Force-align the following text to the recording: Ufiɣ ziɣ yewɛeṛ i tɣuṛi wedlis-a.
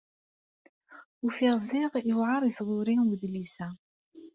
Ufiɣ 1.25 1.55
ziɣ 1.69 1.91
yewɛeṛ 2.05 2.41
i 2.43 2.51
tɣuṛi 2.57 2.95
wedlis-a. 3.07 3.69